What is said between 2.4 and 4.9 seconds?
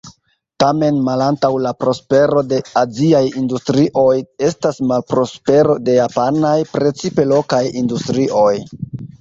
de aziaj industrioj estas